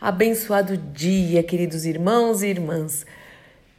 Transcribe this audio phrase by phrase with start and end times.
[0.00, 3.04] Abençoado dia, queridos irmãos e irmãs.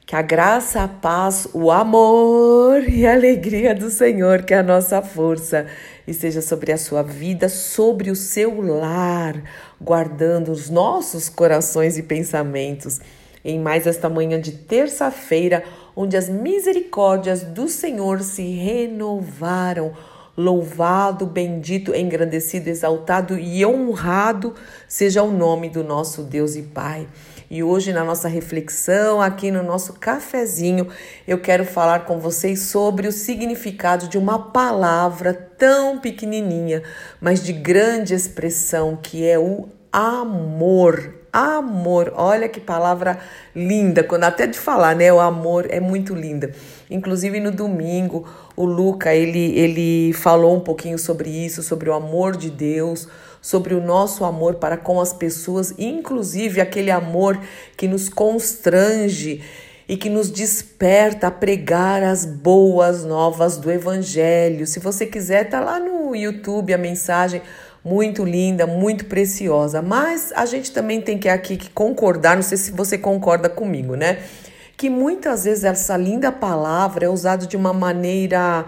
[0.06, 4.64] Que a graça, a paz, o amor e a alegria do Senhor, que é a
[4.64, 5.66] nossa força,
[6.06, 9.42] esteja sobre a sua vida, sobre o seu lar,
[9.82, 13.00] guardando os nossos corações e pensamentos.
[13.44, 15.64] Em mais esta manhã de terça-feira,
[15.96, 19.92] onde as misericórdias do Senhor se renovaram
[20.38, 24.56] Louvado, bendito, engrandecido, exaltado e honrado
[24.88, 27.08] seja o nome do nosso Deus e Pai.
[27.50, 30.88] E hoje, na nossa reflexão, aqui no nosso cafezinho,
[31.28, 36.82] eu quero falar com vocês sobre o significado de uma palavra tão pequenininha,
[37.20, 41.21] mas de grande expressão, que é o amor.
[41.34, 43.18] Amor, olha que palavra
[43.56, 45.14] linda, quando até de falar, né?
[45.14, 46.52] O amor é muito linda.
[46.90, 52.36] Inclusive no domingo, o Luca, ele, ele falou um pouquinho sobre isso, sobre o amor
[52.36, 53.08] de Deus,
[53.42, 57.40] sobre o nosso amor para com as pessoas, inclusive aquele amor
[57.78, 59.42] que nos constrange
[59.88, 64.68] e que nos desperta a pregar as boas novas do evangelho.
[64.68, 67.42] Se você quiser, tá lá no YouTube a mensagem
[67.84, 69.82] muito linda, muito preciosa.
[69.82, 73.96] Mas a gente também tem que aqui que concordar, não sei se você concorda comigo,
[73.96, 74.20] né?
[74.78, 78.66] Que muitas vezes essa linda palavra é usada de uma maneira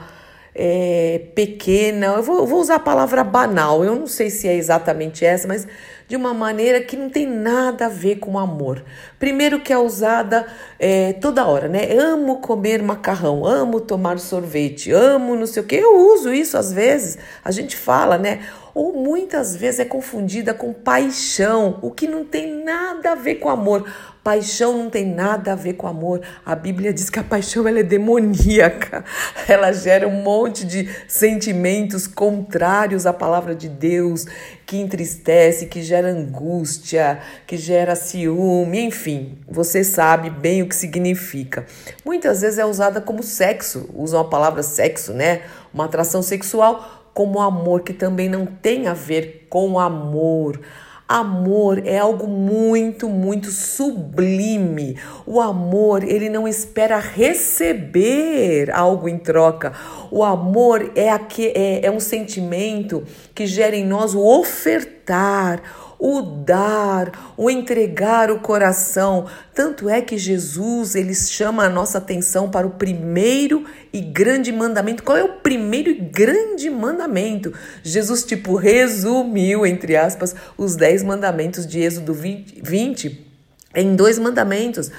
[0.55, 4.55] é, pequena, eu vou, eu vou, usar a palavra banal, eu não sei se é
[4.55, 5.67] exatamente essa, mas
[6.07, 8.83] de uma maneira que não tem nada a ver com amor.
[9.17, 10.45] Primeiro que é usada
[10.77, 11.95] é, toda hora, né?
[11.97, 15.75] Amo comer macarrão, amo tomar sorvete, amo não sei o que.
[15.75, 18.41] Eu uso isso às vezes, a gente fala, né?
[18.73, 23.49] Ou muitas vezes é confundida com paixão, o que não tem nada a ver com
[23.49, 23.85] amor.
[24.23, 26.21] Paixão não tem nada a ver com amor.
[26.45, 29.03] A Bíblia diz que a paixão ela é demoníaca.
[29.49, 34.25] Ela gera um monte de sentimentos contrários à palavra de Deus,
[34.65, 39.37] que entristece, que gera angústia, que gera ciúme, enfim.
[39.45, 41.65] Você sabe bem o que significa.
[42.05, 45.41] Muitas vezes é usada como sexo, usam a palavra sexo, né?
[45.73, 50.59] Uma atração sexual como amor, que também não tem a ver com amor.
[51.07, 54.97] Amor é algo muito, muito sublime.
[55.27, 59.73] O amor, ele não espera receber algo em troca.
[60.15, 63.03] O amor é, aqui, é, é um sentimento
[63.33, 65.59] que gera em nós o ofertar,
[65.97, 69.25] o dar, o entregar o coração.
[69.55, 75.01] Tanto é que Jesus, ele chama a nossa atenção para o primeiro e grande mandamento.
[75.01, 77.51] Qual é o primeiro e grande mandamento?
[77.81, 83.27] Jesus, tipo, resumiu, entre aspas, os dez mandamentos de Êxodo 20, 20
[83.73, 84.91] em dois mandamentos.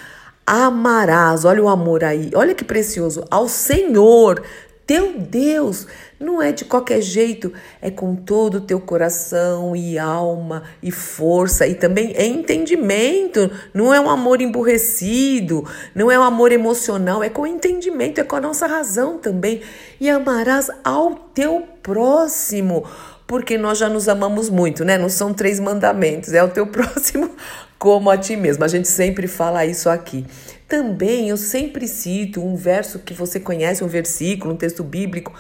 [0.47, 4.43] Amarás, olha o amor aí, olha que precioso, ao Senhor
[4.87, 5.87] teu Deus
[6.19, 11.67] não é de qualquer jeito, é com todo o teu coração e alma e força
[11.67, 17.29] e também é entendimento, não é um amor emburrecido, não é um amor emocional, é
[17.29, 19.61] com entendimento, é com a nossa razão também.
[20.01, 22.85] E amarás ao teu próximo,
[23.27, 24.97] porque nós já nos amamos muito, né?
[24.97, 27.31] Não são três mandamentos, é o teu próximo
[27.79, 28.65] como a ti mesmo.
[28.65, 30.25] A gente sempre fala isso aqui.
[30.67, 35.33] Também eu sempre cito um verso que você conhece, um versículo, um texto bíblico,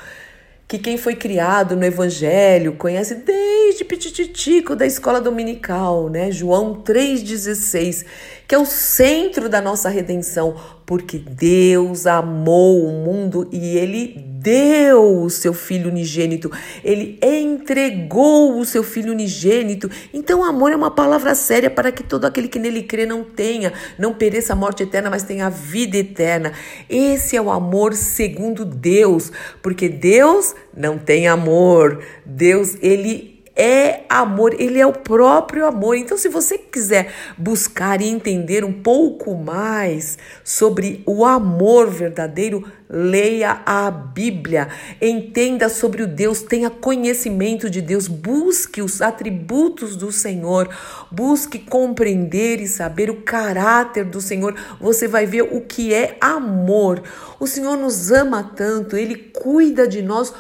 [0.68, 6.30] que quem foi criado no Evangelho conhece desde pitititico da escola dominical, né?
[6.30, 8.04] João 3,16,
[8.46, 10.56] que é o centro da nossa redenção,
[10.86, 16.52] porque Deus amou o mundo e ele deu o seu filho unigênito,
[16.84, 19.90] ele entregou o seu filho unigênito.
[20.12, 23.72] Então, amor é uma palavra séria para que todo aquele que nele crê não tenha,
[23.98, 26.52] não pereça a morte eterna, mas tenha a vida eterna.
[26.90, 29.32] Esse é o amor segundo Deus,
[29.62, 32.04] porque Deus não tem amor.
[32.26, 35.96] Deus, ele é amor, ele é o próprio amor.
[35.96, 43.62] Então, se você quiser buscar e entender um pouco mais sobre o amor verdadeiro, leia
[43.64, 44.68] a Bíblia,
[45.00, 50.68] entenda sobre o Deus, tenha conhecimento de Deus, busque os atributos do Senhor,
[51.10, 54.54] busque compreender e saber o caráter do Senhor.
[54.80, 57.02] Você vai ver o que é amor.
[57.38, 60.32] O Senhor nos ama tanto, ele cuida de nós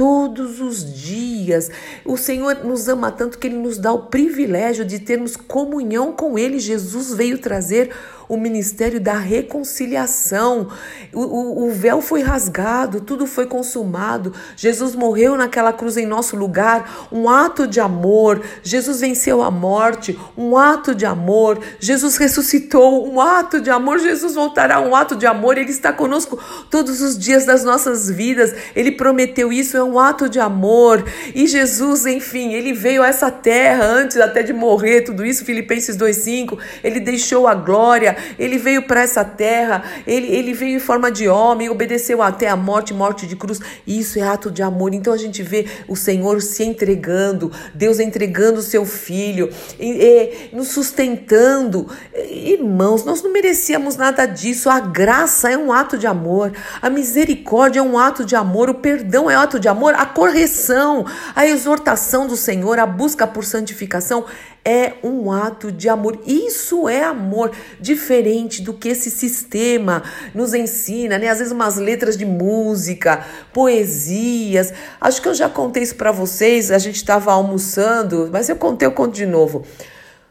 [0.00, 1.70] todos os dias.
[2.06, 6.38] O Senhor nos ama tanto que Ele nos dá o privilégio de termos comunhão com
[6.38, 6.58] Ele.
[6.58, 7.90] Jesus veio trazer
[8.30, 10.68] o ministério da reconciliação.
[11.12, 14.32] O, o, o, véu foi rasgado, tudo foi consumado.
[14.56, 18.40] Jesus morreu naquela cruz em nosso lugar, um ato de amor.
[18.62, 21.58] Jesus venceu a morte, um ato de amor.
[21.80, 23.98] Jesus ressuscitou, um ato de amor.
[23.98, 25.58] Jesus voltará, um ato de amor.
[25.58, 26.38] Ele está conosco
[26.70, 28.54] todos os dias das nossas vidas.
[28.76, 31.04] Ele prometeu isso, é um ato de amor.
[31.34, 35.96] E Jesus, enfim, ele veio a essa terra antes até de morrer, tudo isso, Filipenses
[35.96, 36.56] 2,5.
[36.84, 41.28] Ele deixou a glória, ele veio para essa terra, ele, ele veio em forma de
[41.28, 43.60] homem, obedeceu até a morte morte de cruz.
[43.86, 44.94] Isso é ato de amor.
[44.94, 50.56] Então a gente vê o Senhor se entregando, Deus entregando o seu filho, e, e,
[50.56, 51.88] nos sustentando.
[52.30, 54.70] Irmãos, nós não merecíamos nada disso.
[54.70, 58.74] A graça é um ato de amor, a misericórdia é um ato de amor, o
[58.74, 63.44] perdão é um ato de amor, a correção, a exortação do Senhor, a busca por
[63.44, 64.24] santificação
[64.64, 66.20] é um ato de amor.
[66.26, 70.02] Isso é amor, diferente do que esse sistema
[70.34, 71.28] nos ensina, né?
[71.28, 74.72] Às vezes umas letras de música, poesias.
[75.00, 76.70] Acho que eu já contei isso para vocês.
[76.70, 79.64] A gente estava almoçando, mas eu contei, eu conto de novo.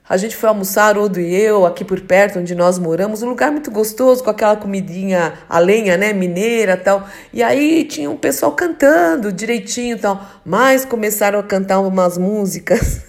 [0.09, 3.51] A gente foi almoçar, Odo e eu, aqui por perto, onde nós moramos, um lugar
[3.51, 7.07] muito gostoso, com aquela comidinha a lenha, né, mineira tal.
[7.31, 10.19] E aí tinha um pessoal cantando direitinho tal.
[10.43, 13.01] Mas começaram a cantar umas músicas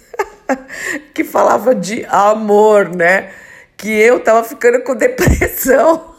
[1.13, 3.31] que falava de amor, né?
[3.77, 6.11] Que eu tava ficando com depressão.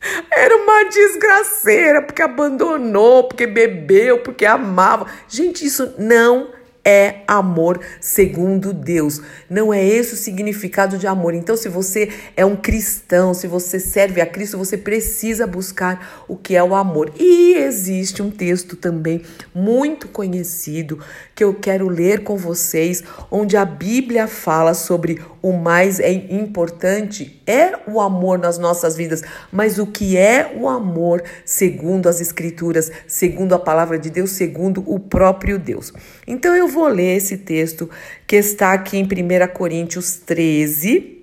[0.32, 5.06] Era uma desgraceira, porque abandonou, porque bebeu, porque amava.
[5.28, 6.48] Gente, isso não
[6.84, 9.20] é amor segundo Deus.
[9.48, 11.34] Não é esse o significado de amor.
[11.34, 16.36] Então, se você é um cristão, se você serve a Cristo, você precisa buscar o
[16.36, 17.12] que é o amor.
[17.18, 19.22] E existe um texto também
[19.54, 20.98] muito conhecido
[21.34, 27.40] que eu quero ler com vocês, onde a Bíblia fala sobre o mais é importante
[27.46, 32.92] é o amor nas nossas vidas, mas o que é o amor segundo as escrituras,
[33.06, 35.92] segundo a palavra de Deus, segundo o próprio Deus.
[36.26, 37.90] Então eu vou ler esse texto
[38.26, 39.08] que está aqui em 1
[39.52, 41.20] Coríntios 13,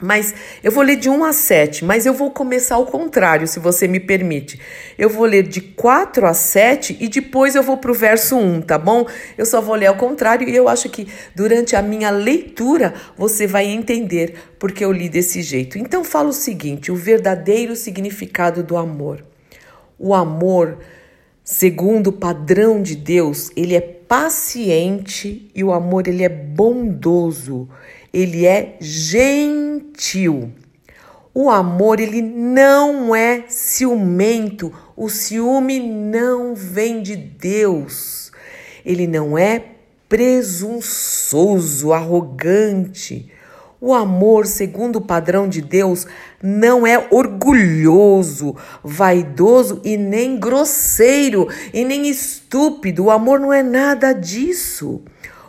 [0.00, 3.60] mas eu vou ler de 1 a 7, mas eu vou começar ao contrário, se
[3.60, 4.60] você me permite.
[4.98, 8.62] Eu vou ler de 4 a 7 e depois eu vou para o verso 1,
[8.62, 9.06] tá bom?
[9.38, 13.46] Eu só vou ler ao contrário e eu acho que durante a minha leitura você
[13.46, 15.78] vai entender porque eu li desse jeito.
[15.78, 19.24] Então fala o seguinte: o verdadeiro significado do amor.
[19.96, 20.78] O amor,
[21.44, 23.80] segundo o padrão de Deus, ele é
[24.14, 27.68] paciente e o amor ele é bondoso
[28.14, 30.52] ele é gentil.
[31.34, 34.72] O amor, ele não é ciumento.
[34.96, 38.30] O ciúme não vem de Deus.
[38.86, 39.64] Ele não é
[40.08, 43.32] presunçoso, arrogante.
[43.86, 46.06] O amor, segundo o padrão de Deus,
[46.42, 53.04] não é orgulhoso, vaidoso e nem grosseiro e nem estúpido.
[53.04, 55.02] O amor não é nada disso.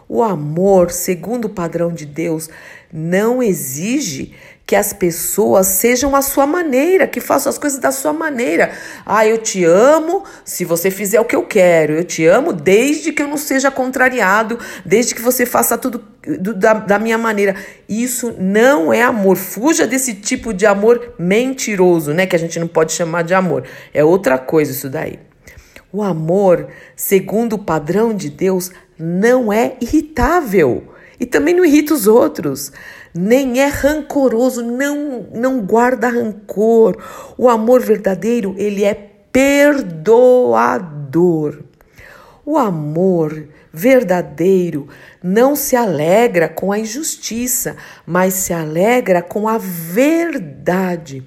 [0.10, 2.50] O amor, segundo o padrão de Deus,
[2.96, 4.34] não exige
[4.66, 8.72] que as pessoas sejam a sua maneira, que façam as coisas da sua maneira.
[9.06, 11.94] Ah, eu te amo se você fizer o que eu quero.
[11.94, 16.04] Eu te amo desde que eu não seja contrariado, desde que você faça tudo
[16.40, 17.56] do, da, da minha maneira.
[17.88, 19.36] Isso não é amor.
[19.36, 22.26] Fuja desse tipo de amor mentiroso, né?
[22.26, 23.66] Que a gente não pode chamar de amor.
[23.94, 25.20] É outra coisa isso daí.
[25.94, 32.08] O amor, segundo o padrão de Deus, não é irritável e também não irrita os
[32.08, 32.72] outros,
[33.14, 36.98] nem é rancoroso, não não guarda rancor.
[37.38, 38.94] O amor verdadeiro, ele é
[39.32, 40.86] perdoador.
[42.46, 44.88] O amor verdadeiro
[45.22, 47.76] não se alegra com a injustiça,
[48.06, 51.26] mas se alegra com a verdade.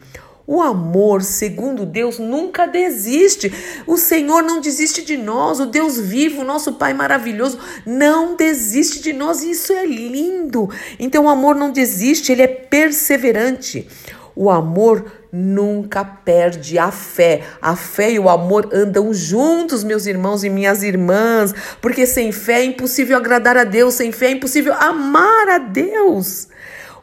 [0.51, 3.53] O amor, segundo Deus, nunca desiste.
[3.87, 5.61] O Senhor não desiste de nós.
[5.61, 9.43] O Deus vivo, nosso Pai maravilhoso, não desiste de nós.
[9.43, 10.71] E isso é lindo.
[10.99, 13.87] Então, o amor não desiste, ele é perseverante.
[14.35, 17.43] O amor nunca perde a fé.
[17.61, 22.61] A fé e o amor andam juntos, meus irmãos e minhas irmãs, porque sem fé
[22.61, 26.49] é impossível agradar a Deus, sem fé é impossível amar a Deus.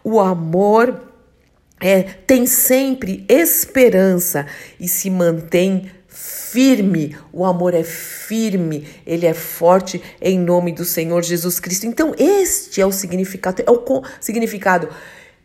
[0.03, 0.99] O amor
[1.79, 4.45] é, tem sempre esperança
[4.79, 7.17] e se mantém firme.
[7.33, 11.85] O amor é firme, ele é forte em nome do Senhor Jesus Cristo.
[11.85, 14.89] Então, este é o significado, é o significado.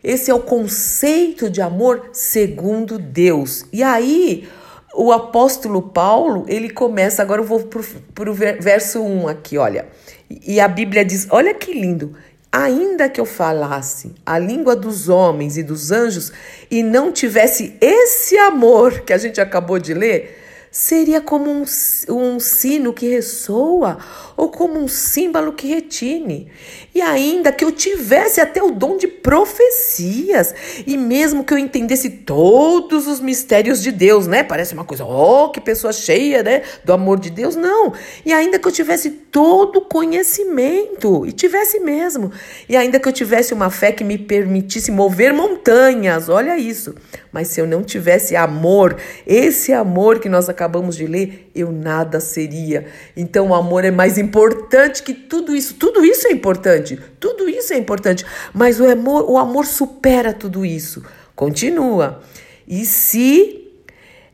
[0.02, 3.66] Esse é o conceito de amor segundo Deus.
[3.72, 4.48] E aí,
[4.94, 7.68] o apóstolo Paulo, ele começa, agora eu vou
[8.14, 9.88] para o verso 1 aqui, olha.
[10.30, 12.14] E a Bíblia diz: olha que lindo.
[12.52, 16.32] Ainda que eu falasse a língua dos homens e dos anjos
[16.68, 20.39] e não tivesse esse amor que a gente acabou de ler,
[20.70, 21.64] seria como um,
[22.08, 23.98] um sino que ressoa
[24.36, 26.48] ou como um símbolo que retine.
[26.94, 30.54] E ainda que eu tivesse até o dom de profecias,
[30.86, 34.42] e mesmo que eu entendesse todos os mistérios de Deus, né?
[34.42, 36.62] Parece uma coisa, oh, que pessoa cheia, né?
[36.84, 37.92] Do amor de Deus, não.
[38.24, 42.32] E ainda que eu tivesse todo conhecimento, e tivesse mesmo,
[42.68, 46.94] e ainda que eu tivesse uma fé que me permitisse mover montanhas, olha isso.
[47.32, 48.96] Mas se eu não tivesse amor,
[49.26, 50.59] esse amor que nós acabamos
[50.96, 52.86] de ler, eu nada seria.
[53.16, 55.74] Então o amor é mais importante que tudo isso.
[55.74, 56.98] Tudo isso é importante.
[57.18, 58.24] Tudo isso é importante.
[58.52, 61.04] Mas o amor, o amor supera tudo isso.
[61.34, 62.20] Continua.
[62.66, 63.68] E se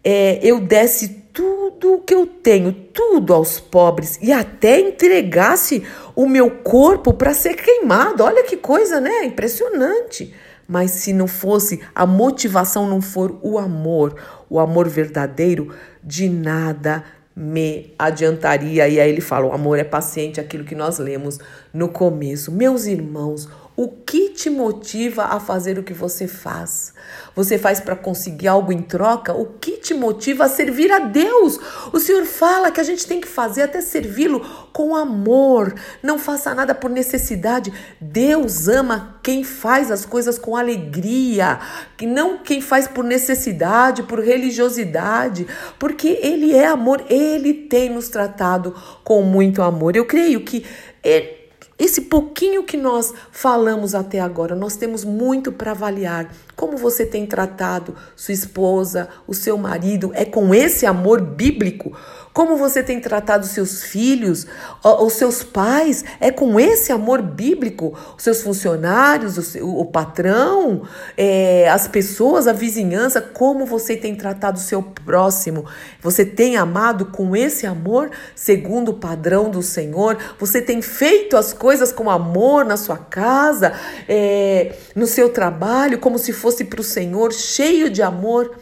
[0.02, 5.83] é, eu desse tudo o que eu tenho, tudo aos pobres e até entregasse
[6.14, 8.25] o meu corpo para ser queimado.
[8.25, 9.25] Olha que coisa, né?
[9.25, 10.35] Impressionante.
[10.66, 14.16] Mas se não fosse a motivação, não for o amor,
[14.50, 17.04] o amor verdadeiro, de nada
[17.37, 18.88] me adiantaria.
[18.88, 21.38] E aí ele fala: o amor é paciente, aquilo que nós lemos
[21.73, 22.50] no começo.
[22.50, 26.95] Meus irmãos, o que te motiva a fazer o que você faz?
[27.35, 29.35] Você faz para conseguir algo em troca?
[29.35, 31.61] O que te motiva a servir a Deus?
[31.92, 34.40] O Senhor fala que a gente tem que fazer até servi-lo
[34.73, 35.75] com amor.
[36.02, 37.71] Não faça nada por necessidade.
[38.00, 41.59] Deus ama quem faz as coisas com alegria,
[41.99, 45.47] que não quem faz por necessidade, por religiosidade,
[45.78, 49.95] porque ele é amor, ele tem nos tratado com muito amor.
[49.95, 50.64] Eu creio que
[51.04, 51.45] ele
[51.78, 56.35] esse pouquinho que nós falamos até agora, nós temos muito para avaliar.
[56.54, 60.11] Como você tem tratado sua esposa, o seu marido?
[60.14, 61.95] É com esse amor bíblico?
[62.36, 64.46] Como você tem tratado seus filhos,
[64.84, 66.04] os seus pais?
[66.20, 67.96] É com esse amor bíblico?
[68.14, 70.82] Os seus funcionários, o, seu, o patrão,
[71.16, 73.22] é, as pessoas, a vizinhança?
[73.22, 75.64] Como você tem tratado o seu próximo?
[76.02, 80.18] Você tem amado com esse amor, segundo o padrão do Senhor?
[80.38, 83.72] Você tem feito as coisas com amor na sua casa,
[84.06, 88.54] é, no seu trabalho, como se fosse para o Senhor, cheio de amor?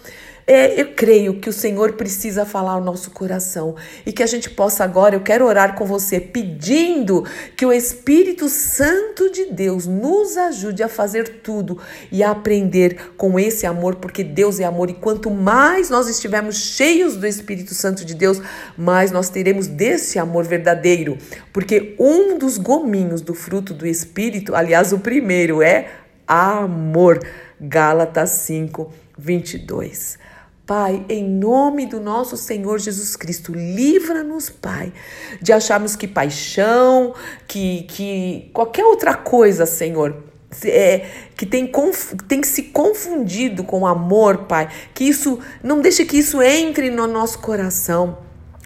[0.47, 4.51] É, eu creio que o Senhor precisa falar ao nosso coração e que a gente
[4.51, 7.25] possa agora, eu quero orar com você, pedindo
[7.57, 11.79] que o Espírito Santo de Deus nos ajude a fazer tudo
[12.13, 16.57] e a aprender com esse amor, porque Deus é amor e quanto mais nós estivermos
[16.57, 18.43] cheios do Espírito Santo de Deus,
[18.77, 21.17] mais nós teremos desse amor verdadeiro,
[21.55, 25.89] porque um dos gominhos do fruto do Espírito, aliás, o primeiro é
[26.27, 27.21] amor.
[27.59, 30.19] Gálatas 5, 22.
[30.67, 34.95] Pai, em nome do nosso Senhor Jesus Cristo, livra-nos, Pai,
[35.41, 37.15] de acharmos que paixão,
[37.47, 40.25] que, que qualquer outra coisa, Senhor,
[40.65, 41.07] é,
[41.37, 41.71] que tem,
[42.27, 47.41] tem se confundido com amor, Pai, que isso, não deixe que isso entre no nosso
[47.41, 48.17] coração.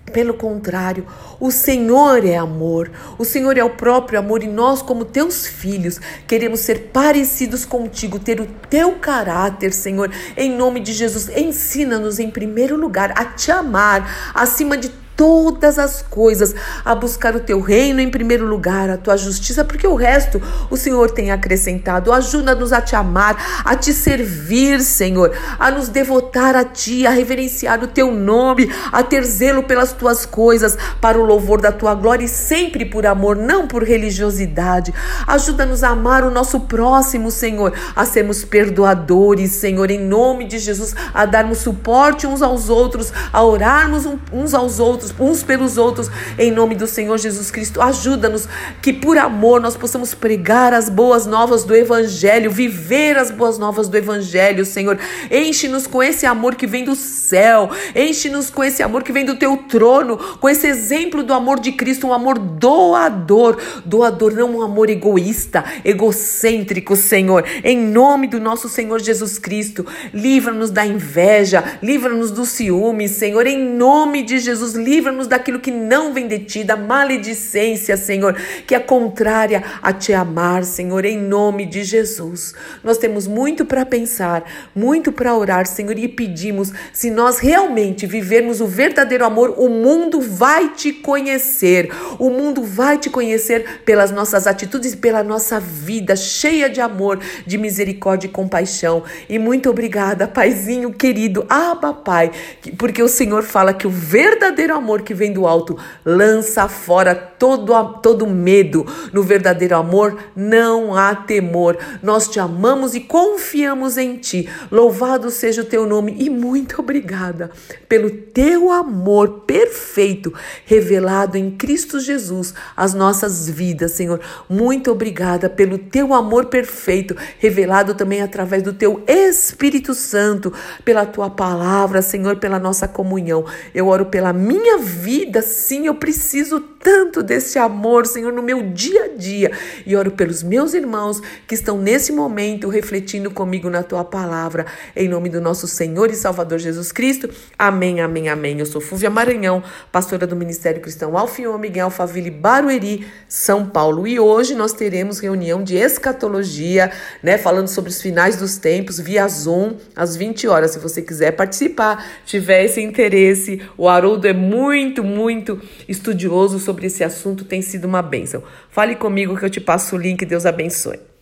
[0.08, 1.06] Pelo contrário,
[1.38, 6.00] o Senhor é amor, o Senhor é o próprio amor e nós, como teus filhos,
[6.26, 10.10] queremos ser parecidos contigo, ter o teu caráter, Senhor.
[10.36, 16.00] Em nome de Jesus, ensina-nos em primeiro lugar a te amar acima de todas as
[16.00, 20.40] coisas, a buscar o teu reino em primeiro lugar, a tua justiça, porque o resto
[20.70, 22.12] o Senhor tem acrescentado.
[22.12, 27.82] Ajuda-nos a te amar, a te servir, Senhor, a nos devotar a ti, a reverenciar
[27.82, 32.24] o teu nome, a ter zelo pelas tuas coisas, para o louvor da tua glória
[32.24, 34.94] e sempre por amor, não por religiosidade.
[35.26, 40.94] Ajuda-nos a amar o nosso próximo, Senhor, a sermos perdoadores, Senhor, em nome de Jesus,
[41.12, 46.50] a darmos suporte uns aos outros, a orarmos uns aos outros uns pelos outros, em
[46.50, 47.80] nome do Senhor Jesus Cristo.
[47.80, 48.48] Ajuda-nos
[48.82, 53.88] que por amor nós possamos pregar as boas novas do Evangelho, viver as boas novas
[53.88, 54.98] do Evangelho, Senhor.
[55.30, 59.36] Enche-nos com esse amor que vem do céu, enche-nos com esse amor que vem do
[59.36, 64.62] teu trono, com esse exemplo do amor de Cristo, um amor doador, doador, não um
[64.62, 67.44] amor egoísta, egocêntrico, Senhor.
[67.62, 73.58] Em nome do nosso Senhor Jesus Cristo, livra-nos da inveja, livra-nos do ciúme, Senhor, em
[73.58, 78.34] nome de Jesus, livra livra-nos daquilo que não vem de ti, da maledicência, Senhor,
[78.66, 82.52] que é contrária a te amar, Senhor, em nome de Jesus.
[82.82, 84.42] Nós temos muito para pensar,
[84.74, 90.20] muito para orar, Senhor, e pedimos, se nós realmente vivermos o verdadeiro amor, o mundo
[90.20, 91.88] vai te conhecer.
[92.18, 97.56] O mundo vai te conhecer pelas nossas atitudes, pela nossa vida cheia de amor, de
[97.56, 99.04] misericórdia e compaixão.
[99.28, 102.32] E muito obrigada, Paizinho querido, Abba Pai,
[102.76, 107.14] porque o Senhor fala que o verdadeiro amor amor que vem do alto lança fora
[107.14, 108.86] todo, todo medo.
[109.12, 111.76] No verdadeiro amor não há temor.
[112.02, 114.48] Nós te amamos e confiamos em ti.
[114.70, 117.50] Louvado seja o teu nome e muito obrigada
[117.86, 120.32] pelo teu amor perfeito
[120.64, 124.20] revelado em Cristo Jesus às nossas vidas, Senhor.
[124.48, 130.52] Muito obrigada pelo teu amor perfeito revelado também através do teu Espírito Santo,
[130.84, 133.44] pela tua palavra, Senhor, pela nossa comunhão.
[133.74, 139.04] Eu oro pela minha vida, sim, eu preciso tanto desse amor, Senhor, no meu dia
[139.04, 139.52] a dia.
[139.84, 144.66] E oro pelos meus irmãos que estão nesse momento refletindo comigo na tua palavra.
[144.94, 147.28] Em nome do nosso Senhor e Salvador Jesus Cristo.
[147.58, 148.58] Amém, amém, amém.
[148.58, 154.06] Eu sou Fúvia Maranhão, pastora do Ministério Cristão Alfiô Miguel Alfaville Barueri, São Paulo.
[154.06, 156.92] E hoje nós teremos reunião de escatologia,
[157.22, 160.72] né, falando sobre os finais dos tempos via Zoom às 20 horas.
[160.72, 167.02] Se você quiser participar, tiver esse interesse, o Haroldo é muito, muito estudioso sobre esse
[167.02, 168.42] assunto, tem sido uma bênção.
[168.68, 170.26] Fale comigo que eu te passo o link.
[170.26, 171.07] Deus abençoe.